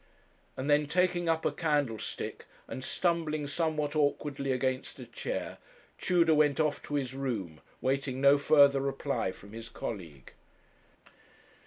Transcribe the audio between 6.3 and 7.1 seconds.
went off to